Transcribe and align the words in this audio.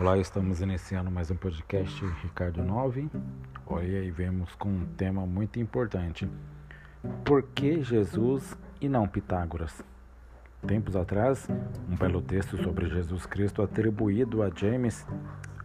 Olá, 0.00 0.16
estamos 0.16 0.60
iniciando 0.60 1.10
mais 1.10 1.28
um 1.28 1.34
podcast 1.34 2.06
Ricardo 2.22 2.62
9. 2.62 3.10
Olha 3.66 3.98
aí, 3.98 4.12
vemos 4.12 4.54
com 4.54 4.68
um 4.68 4.86
tema 4.96 5.26
muito 5.26 5.58
importante. 5.58 6.30
Por 7.24 7.42
que 7.42 7.82
Jesus 7.82 8.56
e 8.80 8.88
não 8.88 9.08
Pitágoras? 9.08 9.82
Tempos 10.64 10.94
atrás, 10.94 11.48
um 11.90 11.96
belo 11.96 12.22
texto 12.22 12.56
sobre 12.62 12.88
Jesus 12.88 13.26
Cristo 13.26 13.60
atribuído 13.60 14.40
a 14.40 14.50
James 14.54 15.04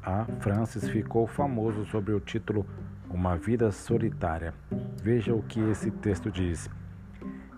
A. 0.02 0.26
Francis 0.40 0.90
ficou 0.90 1.28
famoso 1.28 1.86
sobre 1.86 2.12
o 2.12 2.20
título 2.20 2.66
Uma 3.12 3.38
Vida 3.38 3.72
Solitária. 3.72 4.56
Veja 5.04 5.36
o 5.36 5.44
que 5.44 5.60
esse 5.60 5.92
texto 5.92 6.32
diz. 6.32 6.68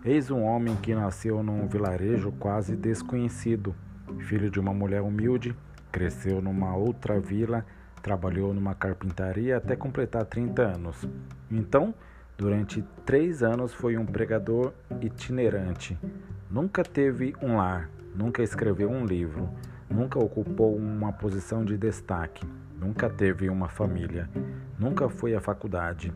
Eis 0.03 0.29
um 0.29 0.43
homem 0.43 0.75
que 0.75 0.93
nasceu 0.93 1.41
num 1.41 1.69
vilarejo 1.69 2.33
quase 2.33 2.75
desconhecido, 2.75 3.73
filho 4.19 4.51
de 4.51 4.59
uma 4.59 4.73
mulher 4.73 5.01
humilde 5.01 5.55
Cresceu 5.95 6.41
numa 6.41 6.75
outra 6.75 7.21
vila, 7.21 7.65
trabalhou 8.03 8.53
numa 8.53 8.75
carpintaria 8.75 9.55
até 9.55 9.77
completar 9.77 10.25
30 10.25 10.61
anos. 10.61 11.07
Então, 11.49 11.95
durante 12.37 12.83
três 13.05 13.41
anos 13.41 13.73
foi 13.73 13.95
um 13.95 14.05
pregador 14.05 14.73
itinerante. 14.99 15.97
Nunca 16.51 16.83
teve 16.83 17.33
um 17.41 17.55
lar, 17.55 17.89
nunca 18.13 18.43
escreveu 18.43 18.89
um 18.89 19.05
livro, 19.05 19.49
nunca 19.89 20.19
ocupou 20.19 20.75
uma 20.75 21.13
posição 21.13 21.63
de 21.63 21.77
destaque, 21.77 22.45
nunca 22.77 23.09
teve 23.09 23.47
uma 23.47 23.69
família, 23.69 24.29
nunca 24.77 25.07
foi 25.07 25.33
à 25.33 25.39
faculdade, 25.39 26.13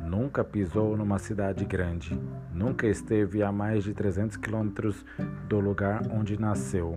nunca 0.00 0.44
pisou 0.44 0.96
numa 0.96 1.18
cidade 1.18 1.64
grande, 1.64 2.16
nunca 2.54 2.86
esteve 2.86 3.42
a 3.42 3.50
mais 3.50 3.82
de 3.82 3.92
300 3.92 4.36
quilômetros 4.36 5.04
do 5.48 5.58
lugar 5.58 6.02
onde 6.12 6.40
nasceu. 6.40 6.96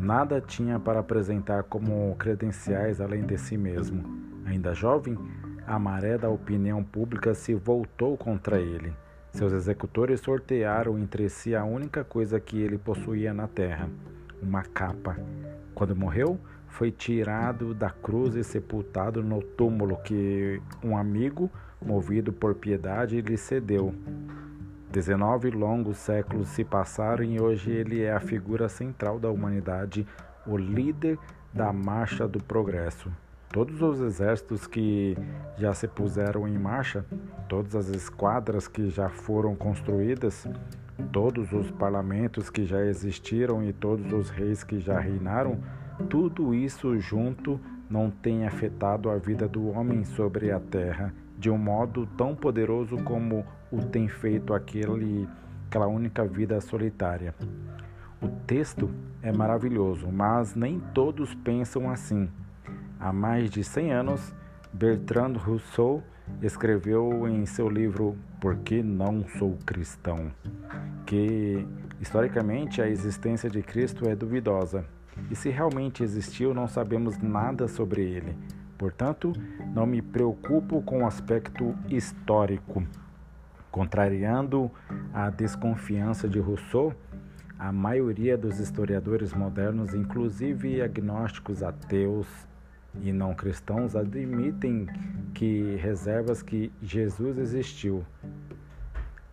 Nada 0.00 0.40
tinha 0.40 0.78
para 0.78 1.00
apresentar 1.00 1.64
como 1.64 2.14
credenciais 2.16 3.00
além 3.00 3.26
de 3.26 3.36
si 3.36 3.58
mesmo. 3.58 4.04
Ainda 4.46 4.72
jovem, 4.72 5.18
a 5.66 5.76
maré 5.76 6.16
da 6.16 6.28
opinião 6.28 6.84
pública 6.84 7.34
se 7.34 7.52
voltou 7.52 8.16
contra 8.16 8.60
ele. 8.60 8.94
Seus 9.32 9.52
executores 9.52 10.20
sortearam 10.20 10.96
entre 10.96 11.28
si 11.28 11.52
a 11.52 11.64
única 11.64 12.04
coisa 12.04 12.38
que 12.38 12.60
ele 12.60 12.78
possuía 12.78 13.34
na 13.34 13.48
terra: 13.48 13.90
uma 14.40 14.62
capa. 14.62 15.16
Quando 15.74 15.96
morreu, 15.96 16.38
foi 16.68 16.92
tirado 16.92 17.74
da 17.74 17.90
cruz 17.90 18.36
e 18.36 18.44
sepultado 18.44 19.20
no 19.20 19.42
túmulo 19.42 19.96
que 20.04 20.62
um 20.82 20.96
amigo, 20.96 21.50
movido 21.84 22.32
por 22.32 22.54
piedade, 22.54 23.20
lhe 23.20 23.36
cedeu. 23.36 23.92
Dezenove 24.90 25.50
longos 25.50 25.98
séculos 25.98 26.48
se 26.48 26.64
passaram 26.64 27.22
e 27.22 27.38
hoje 27.38 27.70
ele 27.70 28.02
é 28.02 28.12
a 28.12 28.20
figura 28.20 28.70
central 28.70 29.18
da 29.18 29.30
humanidade, 29.30 30.06
o 30.46 30.56
líder 30.56 31.18
da 31.52 31.70
marcha 31.72 32.26
do 32.26 32.42
progresso. 32.42 33.12
Todos 33.50 33.82
os 33.82 34.00
exércitos 34.00 34.66
que 34.66 35.16
já 35.58 35.74
se 35.74 35.86
puseram 35.86 36.48
em 36.48 36.58
marcha, 36.58 37.04
todas 37.48 37.74
as 37.74 37.88
esquadras 37.90 38.66
que 38.66 38.88
já 38.88 39.10
foram 39.10 39.54
construídas, 39.54 40.46
todos 41.12 41.52
os 41.52 41.70
parlamentos 41.70 42.48
que 42.48 42.64
já 42.64 42.82
existiram 42.82 43.62
e 43.62 43.74
todos 43.74 44.10
os 44.10 44.30
reis 44.30 44.64
que 44.64 44.80
já 44.80 44.98
reinaram, 44.98 45.58
tudo 46.08 46.54
isso 46.54 46.98
junto 46.98 47.60
não 47.90 48.10
tem 48.10 48.46
afetado 48.46 49.10
a 49.10 49.16
vida 49.16 49.46
do 49.46 49.68
homem 49.68 50.04
sobre 50.04 50.50
a 50.50 50.58
terra 50.58 51.12
de 51.38 51.48
um 51.48 51.56
modo 51.56 52.06
tão 52.16 52.34
poderoso 52.34 52.96
como 53.04 53.44
o 53.70 53.82
tem 53.82 54.08
feito 54.08 54.54
aquele, 54.54 55.28
aquela 55.66 55.86
única 55.86 56.24
vida 56.26 56.60
solitária. 56.60 57.34
O 58.20 58.28
texto 58.46 58.90
é 59.22 59.32
maravilhoso, 59.32 60.08
mas 60.10 60.54
nem 60.54 60.80
todos 60.92 61.34
pensam 61.34 61.90
assim. 61.90 62.28
Há 62.98 63.12
mais 63.12 63.50
de 63.50 63.62
100 63.62 63.92
anos, 63.92 64.34
Bertrand 64.72 65.34
Rousseau 65.34 66.02
escreveu 66.42 67.28
em 67.28 67.46
seu 67.46 67.68
livro 67.68 68.16
Por 68.40 68.56
que 68.56 68.82
não 68.82 69.24
sou 69.38 69.56
cristão? 69.64 70.30
que 71.08 71.66
historicamente 71.98 72.82
a 72.82 72.86
existência 72.86 73.48
de 73.48 73.62
Cristo 73.62 74.06
é 74.06 74.14
duvidosa. 74.14 74.84
E 75.30 75.34
se 75.34 75.48
realmente 75.48 76.02
existiu, 76.02 76.52
não 76.52 76.68
sabemos 76.68 77.16
nada 77.16 77.66
sobre 77.66 78.02
ele. 78.02 78.36
Portanto, 78.76 79.32
não 79.74 79.86
me 79.86 80.02
preocupo 80.02 80.82
com 80.82 81.02
o 81.02 81.06
aspecto 81.06 81.74
histórico. 81.88 82.86
Contrariando 83.70 84.70
a 85.12 85.30
desconfiança 85.30 86.28
de 86.28 86.38
Rousseau, 86.38 86.94
a 87.58 87.72
maioria 87.72 88.38
dos 88.38 88.60
historiadores 88.60 89.32
modernos, 89.34 89.92
inclusive 89.92 90.80
agnósticos 90.80 91.62
ateus 91.62 92.26
e 93.00 93.12
não 93.12 93.34
cristãos, 93.34 93.96
admitem 93.96 94.86
que 95.34 95.76
reservas 95.76 96.40
que 96.40 96.72
Jesus 96.80 97.36
existiu. 97.36 98.04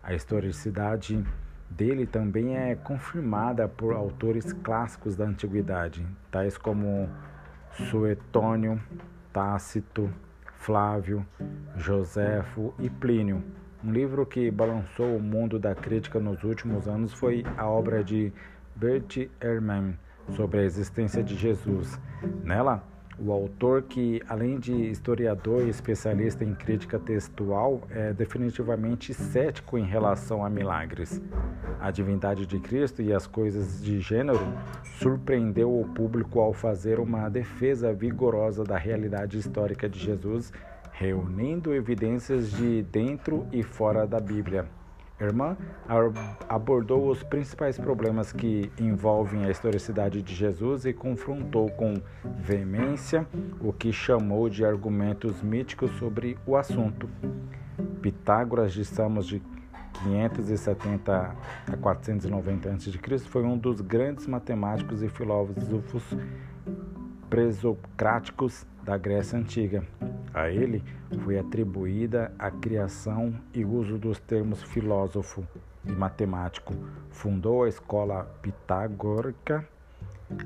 A 0.02 0.12
historicidade 0.12 1.24
dele 1.70 2.06
também 2.06 2.56
é 2.56 2.74
confirmada 2.74 3.68
por 3.68 3.94
autores 3.94 4.52
clássicos 4.52 5.16
da 5.16 5.24
antiguidade, 5.24 6.06
tais 6.30 6.56
como 6.58 7.08
Suetônio, 7.90 8.80
Tácito, 9.32 10.10
Flávio, 10.58 11.26
Joséfo 11.76 12.74
e 12.78 12.88
Plínio. 12.88 13.42
Um 13.86 13.92
livro 13.92 14.26
que 14.26 14.50
balançou 14.50 15.16
o 15.16 15.22
mundo 15.22 15.60
da 15.60 15.72
crítica 15.72 16.18
nos 16.18 16.42
últimos 16.42 16.88
anos 16.88 17.12
foi 17.12 17.44
a 17.56 17.68
obra 17.68 18.02
de 18.02 18.32
Bert 18.74 19.28
Ehrman 19.40 19.96
sobre 20.34 20.58
a 20.58 20.64
existência 20.64 21.22
de 21.22 21.36
Jesus. 21.36 21.96
Nela, 22.42 22.82
o 23.16 23.30
autor, 23.30 23.82
que 23.82 24.20
além 24.28 24.58
de 24.58 24.72
historiador 24.72 25.62
e 25.62 25.68
especialista 25.68 26.42
em 26.42 26.52
crítica 26.52 26.98
textual, 26.98 27.80
é 27.88 28.12
definitivamente 28.12 29.14
cético 29.14 29.78
em 29.78 29.84
relação 29.84 30.44
a 30.44 30.50
milagres. 30.50 31.22
A 31.80 31.92
divindade 31.92 32.44
de 32.44 32.58
Cristo 32.58 33.02
e 33.02 33.12
as 33.12 33.28
coisas 33.28 33.80
de 33.80 34.00
gênero 34.00 34.40
surpreendeu 34.98 35.80
o 35.80 35.86
público 35.94 36.40
ao 36.40 36.52
fazer 36.52 36.98
uma 36.98 37.28
defesa 37.28 37.92
vigorosa 37.92 38.64
da 38.64 38.76
realidade 38.76 39.38
histórica 39.38 39.88
de 39.88 40.00
Jesus, 40.00 40.52
reunindo 40.98 41.74
evidências 41.74 42.50
de 42.52 42.82
dentro 42.82 43.46
e 43.52 43.62
fora 43.62 44.06
da 44.06 44.18
Bíblia. 44.18 44.66
Irmã 45.20 45.56
abordou 46.48 47.10
os 47.10 47.22
principais 47.22 47.78
problemas 47.78 48.32
que 48.32 48.70
envolvem 48.78 49.44
a 49.44 49.50
historicidade 49.50 50.22
de 50.22 50.34
Jesus 50.34 50.84
e 50.84 50.92
confrontou 50.92 51.70
com 51.70 51.94
veemência 52.38 53.26
o 53.60 53.72
que 53.72 53.92
chamou 53.92 54.48
de 54.48 54.64
argumentos 54.64 55.42
míticos 55.42 55.90
sobre 55.98 56.38
o 56.46 56.56
assunto. 56.56 57.08
Pitágoras 58.00 58.72
de 58.72 58.84
Samos 58.84 59.26
de 59.26 59.42
570 60.02 61.36
a 61.72 61.76
490 61.78 62.70
a.C. 62.70 63.18
foi 63.20 63.42
um 63.42 63.56
dos 63.56 63.80
grandes 63.80 64.26
matemáticos 64.26 65.02
e 65.02 65.08
filósofos 65.08 66.02
presocráticos 67.30 68.66
da 68.86 68.96
Grécia 68.96 69.36
Antiga. 69.36 69.84
A 70.32 70.48
ele 70.48 70.82
foi 71.24 71.36
atribuída 71.38 72.32
a 72.38 72.50
criação 72.52 73.34
e 73.52 73.64
uso 73.64 73.98
dos 73.98 74.20
termos 74.20 74.62
filósofo 74.62 75.44
e 75.84 75.90
matemático. 75.90 76.72
Fundou 77.10 77.64
a 77.64 77.68
escola 77.68 78.24
pitagórica, 78.40 79.66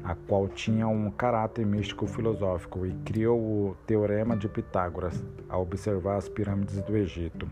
a 0.03 0.15
qual 0.15 0.49
tinha 0.49 0.89
um 0.89 1.11
caráter 1.11 1.67
místico-filosófico, 1.67 2.87
e 2.87 2.93
criou 3.05 3.39
o 3.39 3.77
Teorema 3.87 4.37
de 4.37 4.49
Pitágoras, 4.49 5.23
a 5.49 5.59
observar 5.59 6.17
as 6.17 6.29
pirâmides 6.29 6.81
do 6.81 6.97
Egito. 6.97 7.47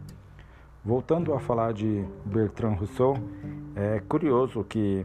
Voltando 0.83 1.35
a 1.35 1.41
falar 1.41 1.75
de 1.75 2.03
Bertrand 2.25 2.75
Rousseau, 2.75 3.19
é 3.77 4.01
curioso 4.09 4.65
que 4.65 5.05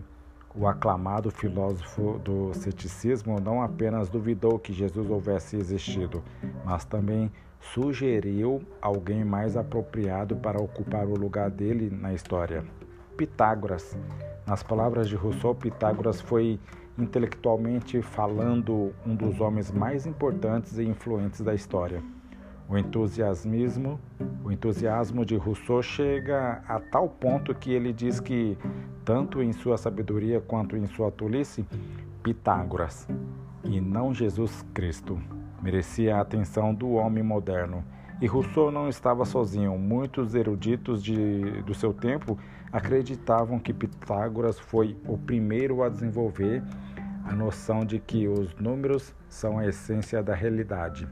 o 0.56 0.68
aclamado 0.68 1.32
filósofo 1.32 2.20
do 2.20 2.54
ceticismo 2.54 3.40
não 3.40 3.62
apenas 3.62 4.10
duvidou 4.10 4.60
que 4.60 4.72
Jesus 4.72 5.10
houvesse 5.10 5.58
existido, 5.58 6.24
mas 6.64 6.86
também 6.86 7.32
sugeriu 7.60 8.62
alguém 8.82 9.24
mais 9.24 9.58
apropriado 9.58 10.36
para 10.36 10.62
ocupar 10.62 11.06
o 11.06 11.16
lugar 11.16 11.50
dele 11.50 11.90
na 11.90 12.14
história: 12.14 12.64
Pitágoras. 13.18 13.98
Nas 14.46 14.62
palavras 14.62 15.08
de 15.08 15.16
Rousseau, 15.16 15.56
Pitágoras 15.56 16.22
foi 16.22 16.60
intelectualmente 16.98 18.02
falando 18.02 18.94
um 19.06 19.16
dos 19.16 19.40
homens 19.40 19.72
mais 19.72 20.06
importantes 20.06 20.78
e 20.78 20.84
influentes 20.84 21.42
da 21.42 21.56
história. 21.56 22.04
O 22.68 22.78
entusiasmo, 22.78 24.00
o 24.44 24.52
entusiasmo 24.52 25.26
de 25.26 25.36
Rousseau 25.36 25.84
chega 25.84 26.64
a 26.68 26.80
tal 26.80 27.10
ponto 27.10 27.54
que 27.54 27.72
ele 27.72 27.92
diz 27.92 28.20
que, 28.20 28.58
tanto 29.04 29.42
em 29.44 29.52
sua 29.52 29.78
sabedoria 29.78 30.40
quanto 30.40 30.78
em 30.78 30.86
sua 30.88 31.12
tolice, 31.12 31.66
Pitágoras, 32.24 33.08
e 33.64 33.82
não 33.82 34.14
Jesus 34.14 34.66
Cristo, 34.74 35.22
merecia 35.62 36.16
a 36.16 36.22
atenção 36.22 36.74
do 36.74 36.92
homem 36.92 37.24
moderno. 37.24 37.84
E 38.22 38.28
Rousseau 38.28 38.72
não 38.72 38.88
estava 38.88 39.26
sozinho. 39.26 39.78
Muitos 39.78 40.34
eruditos 40.34 41.04
de, 41.04 41.62
do 41.64 41.74
seu 41.74 41.94
tempo 41.94 42.38
acreditavam 42.72 43.60
que 43.60 43.74
Pitágoras 43.74 44.58
foi 44.58 44.98
o 45.06 45.18
primeiro 45.18 45.84
a 45.84 45.90
desenvolver 45.90 46.64
a 47.26 47.34
noção 47.34 47.86
de 47.86 48.00
que 48.00 48.28
os 48.28 48.56
números 48.56 49.14
são 49.28 49.58
a 49.58 49.68
essência 49.68 50.24
da 50.24 50.34
realidade. 50.34 51.08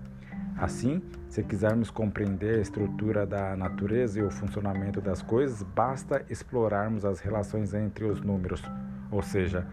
Assim, 0.58 1.02
se 1.28 1.42
quisermos 1.44 1.90
compreender 1.90 2.60
a 2.60 2.62
estrutura 2.62 3.26
da 3.26 3.56
natureza 3.56 4.20
e 4.20 4.24
o 4.24 4.30
funcionamento 4.30 5.02
das 5.02 5.22
coisas, 5.22 5.64
basta 5.64 6.24
explorarmos 6.30 7.06
as 7.06 7.20
relações 7.20 7.74
entre 7.74 8.06
os 8.06 8.22
números, 8.22 8.62
ou 9.10 9.22
seja, 9.22 9.66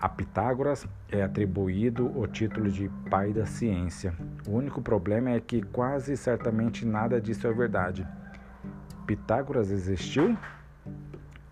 a 0.00 0.08
Pitágoras 0.08 0.86
é 1.10 1.22
atribuído 1.22 2.12
o 2.18 2.26
título 2.26 2.70
de 2.70 2.90
pai 3.08 3.32
da 3.32 3.46
ciência. 3.46 4.12
O 4.46 4.50
único 4.50 4.82
problema 4.82 5.30
é 5.30 5.40
que 5.40 5.62
quase 5.62 6.16
certamente 6.16 6.84
nada 6.84 7.18
disso 7.20 7.46
é 7.46 7.52
verdade. 7.52 8.06
Pitágoras 9.06 9.70
existiu? 9.70 10.36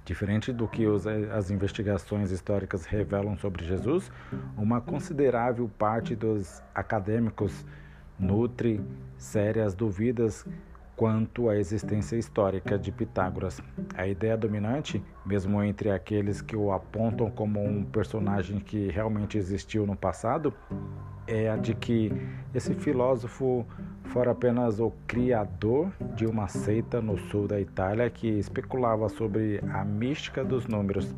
Diferente 0.05 0.53
do 0.53 0.69
que 0.69 0.85
as 1.33 1.51
investigações 1.51 2.31
históricas 2.31 2.85
revelam 2.85 3.39
sobre 3.39 3.65
Jesus, 3.65 4.11
uma 4.57 4.81
considerável 4.81 5.71
parte 5.79 6.17
dos 6.17 6.63
acadêmicos 6.75 7.65
nutre 8.23 8.81
sérias 9.19 9.75
dúvidas 9.75 10.47
quanto 10.97 11.49
à 11.49 11.57
existência 11.57 12.17
histórica 12.17 12.79
de 12.79 12.93
Pitágoras. 12.93 13.61
A 13.97 14.07
ideia 14.07 14.37
dominante, 14.37 15.03
mesmo 15.27 15.63
entre 15.63 15.91
aqueles 15.91 16.41
que 16.41 16.55
o 16.55 16.71
apontam 16.71 17.31
como 17.31 17.61
um 17.61 17.85
personagem 17.85 18.61
que 18.61 18.89
realmente 18.89 19.37
existiu 19.37 19.85
no 19.85 19.97
passado, 19.97 20.55
é 21.27 21.51
a 21.51 21.57
de 21.57 21.75
que 21.75 22.13
esse 22.55 22.75
filósofo 22.75 23.67
fora 24.05 24.31
apenas 24.31 24.79
o 24.79 24.93
criador 25.07 25.91
de 26.15 26.27
uma 26.27 26.47
seita 26.47 27.01
no 27.01 27.19
sul 27.19 27.49
da 27.49 27.61
Itália 27.61 28.09
que 28.11 28.29
especulava 28.29 29.09
sobre 29.09 29.61
a 29.73 29.85
mística 29.85 30.45
dos 30.45 30.67
números, 30.67 31.15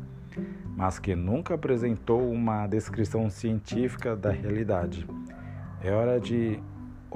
mas 0.75 0.99
que 0.99 1.15
nunca 1.15 1.55
apresentou 1.55 2.31
uma 2.31 2.65
descrição 2.65 3.29
científica 3.29 4.15
da 4.15 4.31
realidade. 4.31 5.07
É 5.83 5.91
hora 5.91 6.19
de 6.19 6.59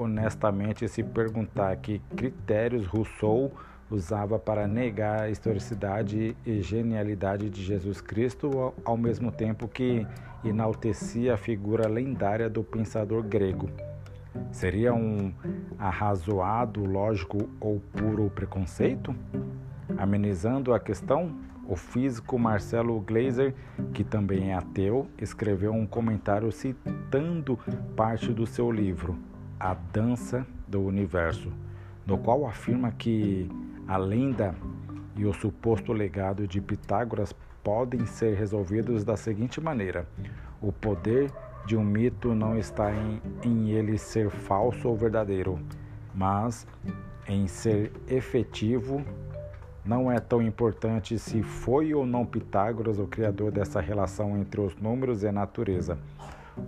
honestamente 0.02 0.88
se 0.88 1.02
perguntar 1.02 1.76
que 1.76 2.00
critérios 2.16 2.86
Rousseau 2.86 3.52
usava 3.90 4.38
para 4.38 4.68
negar 4.68 5.22
a 5.22 5.30
historicidade 5.30 6.36
e 6.46 6.62
genialidade 6.62 7.50
de 7.50 7.62
Jesus 7.62 8.00
Cristo, 8.00 8.72
ao 8.84 8.96
mesmo 8.96 9.32
tempo 9.32 9.66
que 9.66 10.06
enaltecia 10.44 11.34
a 11.34 11.36
figura 11.36 11.88
lendária 11.88 12.48
do 12.48 12.62
pensador 12.62 13.22
grego. 13.22 13.68
Seria 14.52 14.94
um 14.94 15.32
arrazoado, 15.78 16.84
lógico 16.84 17.48
ou 17.60 17.80
puro 17.92 18.30
preconceito? 18.30 19.14
Amenizando 19.98 20.72
a 20.72 20.78
questão, 20.78 21.36
o 21.68 21.76
físico 21.76 22.38
Marcelo 22.38 23.00
Glazer, 23.00 23.54
que 23.92 24.04
também 24.04 24.50
é 24.50 24.54
ateu, 24.54 25.08
escreveu 25.18 25.72
um 25.72 25.86
comentário 25.86 26.50
citando 26.52 27.58
parte 27.96 28.32
do 28.32 28.46
seu 28.46 28.70
livro, 28.70 29.16
a 29.60 29.74
Dança 29.74 30.46
do 30.66 30.80
Universo, 30.82 31.52
no 32.06 32.16
qual 32.16 32.46
afirma 32.46 32.90
que 32.90 33.46
a 33.86 33.98
lenda 33.98 34.54
e 35.14 35.26
o 35.26 35.34
suposto 35.34 35.92
legado 35.92 36.48
de 36.48 36.60
Pitágoras 36.62 37.34
podem 37.62 38.06
ser 38.06 38.34
resolvidos 38.34 39.04
da 39.04 39.18
seguinte 39.18 39.60
maneira: 39.60 40.06
o 40.62 40.72
poder 40.72 41.30
de 41.66 41.76
um 41.76 41.84
mito 41.84 42.34
não 42.34 42.58
está 42.58 42.90
em, 42.90 43.20
em 43.44 43.70
ele 43.70 43.98
ser 43.98 44.30
falso 44.30 44.88
ou 44.88 44.96
verdadeiro, 44.96 45.58
mas 46.14 46.66
em 47.28 47.46
ser 47.46 47.92
efetivo. 48.08 49.04
Não 49.82 50.12
é 50.12 50.20
tão 50.20 50.42
importante 50.42 51.18
se 51.18 51.42
foi 51.42 51.94
ou 51.94 52.04
não 52.04 52.24
Pitágoras 52.26 52.98
o 52.98 53.06
criador 53.06 53.50
dessa 53.50 53.80
relação 53.80 54.36
entre 54.36 54.60
os 54.60 54.76
números 54.76 55.22
e 55.22 55.28
a 55.28 55.32
natureza. 55.32 55.98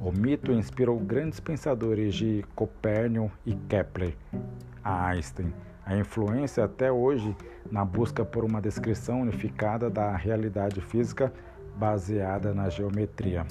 O 0.01 0.13
mito 0.13 0.53
inspirou 0.53 0.99
grandes 0.99 1.41
pensadores 1.41 2.15
de 2.15 2.45
Copérnico 2.55 3.31
e 3.45 3.55
Kepler 3.55 4.17
a 4.83 5.07
Einstein. 5.09 5.53
A 5.85 5.97
influência 5.97 6.65
até 6.65 6.91
hoje 6.91 7.37
na 7.71 7.85
busca 7.85 8.25
por 8.25 8.45
uma 8.45 8.61
descrição 8.61 9.23
unificada 9.23 9.91
da 9.91 10.15
realidade 10.17 10.81
física 10.81 11.33
baseada 11.77 12.55
na 12.55 12.69
geometria. 12.69 13.47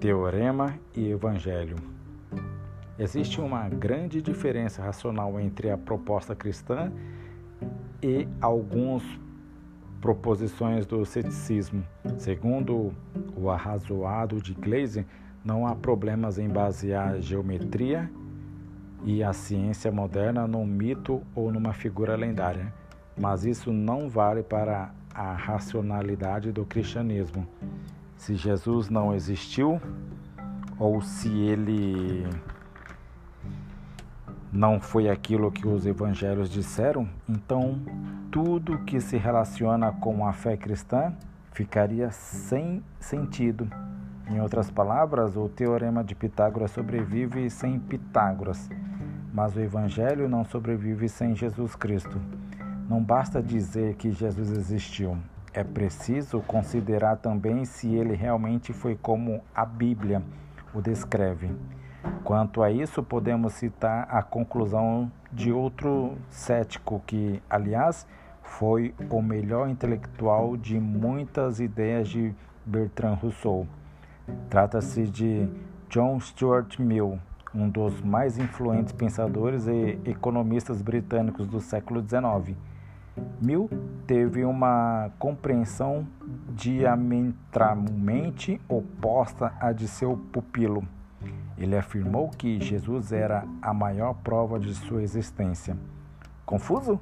Teorema 0.00 0.74
e 0.94 1.10
Evangelho. 1.10 1.76
Existe 2.98 3.40
uma 3.40 3.68
grande 3.68 4.20
diferença 4.20 4.82
racional 4.82 5.40
entre 5.40 5.70
a 5.70 5.78
proposta 5.78 6.34
cristã 6.34 6.92
e 8.02 8.28
algumas 8.40 9.02
proposições 10.02 10.84
do 10.84 11.06
ceticismo. 11.06 11.84
Segundo 12.18 12.92
o 13.36 13.48
arrazoado 13.48 14.42
de 14.42 14.52
Glaser, 14.52 15.06
não 15.44 15.64
há 15.64 15.76
problemas 15.76 16.38
em 16.38 16.48
basear 16.48 17.12
a 17.12 17.20
geometria 17.20 18.10
e 19.04 19.22
a 19.22 19.32
ciência 19.32 19.92
moderna 19.92 20.46
num 20.46 20.66
mito 20.66 21.22
ou 21.34 21.52
numa 21.52 21.72
figura 21.72 22.16
lendária, 22.16 22.74
mas 23.16 23.44
isso 23.44 23.72
não 23.72 24.08
vale 24.08 24.42
para 24.42 24.92
a 25.14 25.32
racionalidade 25.34 26.50
do 26.50 26.64
cristianismo. 26.64 27.46
Se 28.16 28.34
Jesus 28.34 28.90
não 28.90 29.14
existiu, 29.14 29.80
ou 30.78 31.00
se 31.00 31.28
ele 31.28 32.26
não 34.52 34.78
foi 34.78 35.08
aquilo 35.08 35.50
que 35.50 35.66
os 35.66 35.86
evangelhos 35.86 36.50
disseram, 36.50 37.08
então 37.26 37.80
tudo 38.30 38.84
que 38.84 39.00
se 39.00 39.16
relaciona 39.16 39.90
com 39.92 40.26
a 40.26 40.32
fé 40.34 40.58
cristã 40.58 41.14
ficaria 41.52 42.10
sem 42.10 42.82
sentido. 43.00 43.66
Em 44.28 44.40
outras 44.40 44.70
palavras, 44.70 45.36
o 45.36 45.48
teorema 45.48 46.04
de 46.04 46.14
Pitágoras 46.14 46.70
sobrevive 46.70 47.48
sem 47.48 47.78
Pitágoras, 47.78 48.68
mas 49.32 49.56
o 49.56 49.60
Evangelho 49.60 50.28
não 50.28 50.44
sobrevive 50.44 51.08
sem 51.08 51.34
Jesus 51.34 51.74
Cristo. 51.74 52.20
Não 52.88 53.02
basta 53.02 53.42
dizer 53.42 53.94
que 53.94 54.12
Jesus 54.12 54.50
existiu, 54.50 55.16
é 55.54 55.64
preciso 55.64 56.40
considerar 56.40 57.16
também 57.16 57.64
se 57.64 57.88
ele 57.94 58.14
realmente 58.14 58.72
foi 58.72 58.96
como 58.96 59.42
a 59.54 59.64
Bíblia 59.64 60.22
o 60.74 60.80
descreve. 60.80 61.50
Quanto 62.24 62.62
a 62.62 62.70
isso, 62.70 63.02
podemos 63.02 63.54
citar 63.54 64.06
a 64.10 64.22
conclusão 64.22 65.10
de 65.32 65.52
outro 65.52 66.16
cético 66.28 67.02
que, 67.06 67.42
aliás, 67.48 68.06
foi 68.42 68.94
o 69.10 69.22
melhor 69.22 69.68
intelectual 69.68 70.56
de 70.56 70.78
muitas 70.78 71.60
ideias 71.60 72.08
de 72.08 72.34
Bertrand 72.64 73.14
Rousseau. 73.14 73.66
Trata-se 74.48 75.08
de 75.08 75.48
John 75.88 76.20
Stuart 76.20 76.78
Mill, 76.78 77.18
um 77.54 77.68
dos 77.68 78.00
mais 78.00 78.38
influentes 78.38 78.92
pensadores 78.92 79.66
e 79.66 79.98
economistas 80.04 80.80
britânicos 80.80 81.46
do 81.46 81.60
século 81.60 82.02
XIX. 82.02 82.56
Mill 83.40 83.68
teve 84.06 84.44
uma 84.44 85.10
compreensão 85.18 86.06
diametralmente 86.50 88.60
oposta 88.68 89.52
à 89.60 89.72
de 89.72 89.88
seu 89.88 90.16
pupilo. 90.16 90.86
Ele 91.62 91.76
afirmou 91.76 92.28
que 92.28 92.60
Jesus 92.60 93.12
era 93.12 93.44
a 93.62 93.72
maior 93.72 94.14
prova 94.14 94.58
de 94.58 94.74
sua 94.74 95.00
existência. 95.00 95.76
Confuso? 96.44 97.00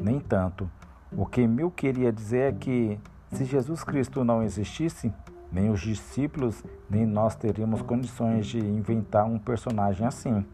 Nem 0.00 0.18
tanto. 0.18 0.70
O 1.12 1.26
que 1.26 1.46
Mill 1.46 1.70
queria 1.70 2.10
dizer 2.10 2.54
é 2.54 2.56
que, 2.56 2.98
se 3.30 3.44
Jesus 3.44 3.84
Cristo 3.84 4.24
não 4.24 4.42
existisse, 4.42 5.12
nem 5.52 5.68
os 5.68 5.82
discípulos, 5.82 6.64
nem 6.88 7.04
nós 7.04 7.34
teríamos 7.34 7.82
condições 7.82 8.46
de 8.46 8.58
inventar 8.58 9.26
um 9.26 9.38
personagem 9.38 10.06
assim. 10.06 10.46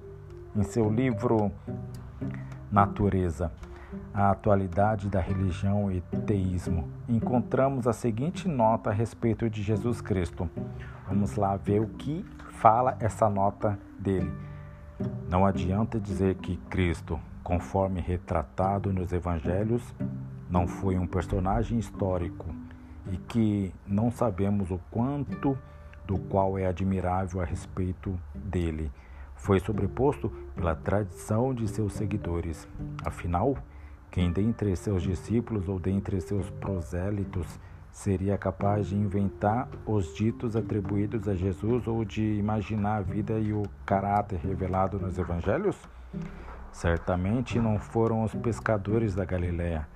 Em 0.57 0.65
seu 0.65 0.91
livro 0.91 1.53
Natureza, 2.73 3.53
a 4.13 4.31
atualidade 4.31 5.09
da 5.09 5.21
religião 5.21 5.91
e 5.91 6.01
teísmo, 6.27 6.89
encontramos 7.09 7.87
a 7.87 7.93
seguinte 7.93 8.49
nota 8.49 8.91
a 8.91 8.93
respeito 8.93 9.49
de 9.49 9.63
Jesus 9.63 10.01
Cristo. 10.01 10.49
Vamos 11.07 11.37
lá 11.37 11.57
ver 11.57 11.81
o 11.81 11.89
que 11.89 12.25
fala 12.53 12.97
essa 13.01 13.29
nota 13.29 13.79
dele. 13.99 14.33
Não 15.29 15.45
adianta 15.45 16.01
dizer 16.01 16.37
que 16.37 16.57
Cristo, 16.71 17.21
conforme 17.43 18.01
retratado 18.01 18.93
nos 18.93 19.13
evangelhos, 19.13 19.95
não 20.49 20.67
foi 20.67 20.99
um 20.99 21.07
personagem 21.07 21.79
histórico 21.79 22.47
e 23.11 23.17
que 23.17 23.75
não 23.87 24.11
sabemos 24.11 24.71
o 24.71 24.81
quanto 24.91 25.57
do 26.07 26.19
qual 26.19 26.57
é 26.57 26.67
admirável 26.67 27.41
a 27.41 27.45
respeito 27.45 28.19
dele. 28.35 28.91
Foi 29.35 29.61
sobreposto 29.61 30.31
pela 30.55 30.75
tradição 30.75 31.55
de 31.55 31.69
seus 31.69 31.93
seguidores. 31.93 32.67
Afinal, 33.05 33.57
quem 34.11 34.33
dentre 34.33 34.75
seus 34.77 35.03
discípulos 35.03 35.69
ou 35.69 35.79
dentre 35.79 36.21
seus 36.21 36.49
prosélitos 36.51 37.47
seria 37.91 38.37
capaz 38.37 38.89
de 38.89 38.97
inventar 38.97 39.69
os 39.87 40.15
ditos 40.15 40.57
atribuídos 40.57 41.29
a 41.29 41.35
Jesus 41.35 41.87
ou 41.87 42.05
de 42.05 42.23
imaginar 42.23 42.97
a 42.97 43.03
vida 43.03 43.39
e 43.39 43.53
o 43.53 43.63
caráter 43.85 44.39
revelado 44.39 44.99
nos 44.99 45.19
evangelhos? 45.19 45.77
Certamente 46.73 47.59
não 47.59 47.79
foram 47.79 48.23
os 48.25 48.35
pescadores 48.35 49.15
da 49.15 49.25
Galiléia 49.25 49.87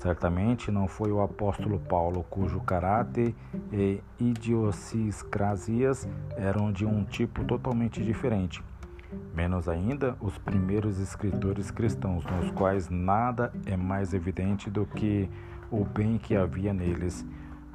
Certamente 0.00 0.70
não 0.70 0.88
foi 0.88 1.12
o 1.12 1.20
apóstolo 1.20 1.78
Paulo, 1.78 2.24
cujo 2.30 2.58
caráter 2.60 3.34
e 3.70 4.00
idiosincrasias 4.18 6.08
eram 6.38 6.72
de 6.72 6.86
um 6.86 7.04
tipo 7.04 7.44
totalmente 7.44 8.02
diferente. 8.02 8.64
Menos 9.34 9.68
ainda 9.68 10.16
os 10.20 10.38
primeiros 10.38 10.98
escritores 10.98 11.70
cristãos, 11.70 12.24
nos 12.26 12.50
quais 12.52 12.88
nada 12.88 13.52
é 13.66 13.76
mais 13.76 14.14
evidente 14.14 14.70
do 14.70 14.86
que 14.86 15.28
o 15.70 15.84
bem 15.84 16.18
que 16.18 16.36
havia 16.36 16.72
neles. 16.72 17.26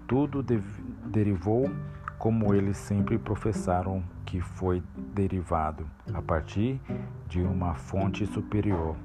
Tudo 0.08 0.44
de 0.44 0.62
derivou, 1.06 1.70
como 2.18 2.54
eles 2.54 2.78
sempre 2.78 3.18
professaram 3.18 4.04
que 4.26 4.42
foi 4.42 4.82
derivado, 5.14 5.86
a 6.14 6.22
partir 6.22 6.80
de 7.28 7.42
uma 7.42 7.74
fonte 7.76 8.26
superior. 8.26 8.96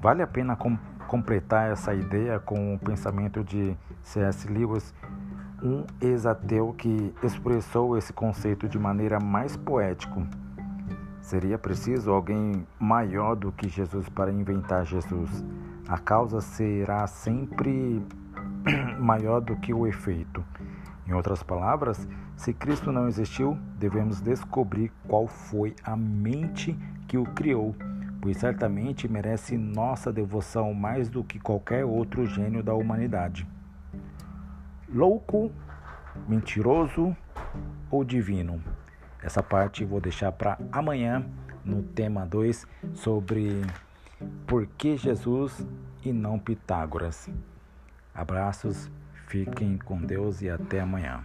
Vale 0.00 0.22
a 0.22 0.26
pena 0.26 0.56
completar 1.08 1.70
essa 1.70 1.94
ideia 1.94 2.38
com 2.38 2.74
o 2.74 2.78
pensamento 2.78 3.44
de 3.44 3.76
C.S. 4.02 4.48
Lewis, 4.48 4.94
um 5.62 5.84
ex-ateu 6.00 6.72
que 6.72 7.14
expressou 7.22 7.96
esse 7.98 8.12
conceito 8.12 8.68
de 8.68 8.78
maneira 8.78 9.20
mais 9.20 9.56
poética. 9.56 10.26
Seria 11.20 11.58
preciso 11.58 12.10
alguém 12.10 12.66
maior 12.78 13.34
do 13.34 13.52
que 13.52 13.68
Jesus 13.68 14.08
para 14.08 14.32
inventar 14.32 14.84
Jesus. 14.84 15.44
A 15.88 15.98
causa 15.98 16.40
será 16.40 17.06
sempre 17.06 18.02
maior 18.98 19.40
do 19.40 19.56
que 19.56 19.72
o 19.72 19.86
efeito. 19.86 20.44
Em 21.06 21.12
outras 21.12 21.42
palavras, 21.42 22.08
se 22.36 22.52
Cristo 22.52 22.90
não 22.92 23.08
existiu, 23.08 23.58
devemos 23.78 24.20
descobrir 24.20 24.92
qual 25.06 25.26
foi 25.26 25.74
a 25.84 25.96
mente 25.96 26.78
que 27.06 27.18
o 27.18 27.24
criou 27.24 27.74
pois 28.20 28.36
certamente 28.36 29.08
merece 29.08 29.56
nossa 29.56 30.12
devoção 30.12 30.74
mais 30.74 31.08
do 31.08 31.24
que 31.24 31.38
qualquer 31.38 31.84
outro 31.84 32.26
gênio 32.26 32.62
da 32.62 32.74
humanidade. 32.74 33.46
Louco, 34.92 35.50
mentiroso 36.28 37.16
ou 37.90 38.04
divino? 38.04 38.62
Essa 39.22 39.42
parte 39.42 39.84
vou 39.84 40.00
deixar 40.00 40.32
para 40.32 40.58
amanhã 40.72 41.24
no 41.64 41.82
tema 41.82 42.24
2 42.24 42.66
sobre 42.94 43.64
por 44.46 44.66
que 44.66 44.96
Jesus 44.96 45.66
e 46.04 46.12
não 46.12 46.38
Pitágoras. 46.38 47.28
Abraços, 48.14 48.90
fiquem 49.26 49.78
com 49.78 50.00
Deus 50.00 50.42
e 50.42 50.50
até 50.50 50.80
amanhã. 50.80 51.24